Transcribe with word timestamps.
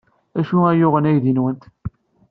D 0.35 0.37
acu 0.39 0.57
ay 0.69 0.77
yuɣen 0.79 1.09
aydi-nwent? 1.09 1.63